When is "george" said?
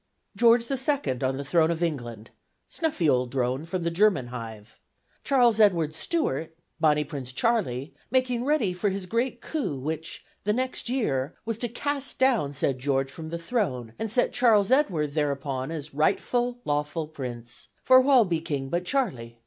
0.35-0.65, 12.79-13.11